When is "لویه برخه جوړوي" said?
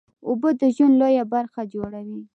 1.01-2.21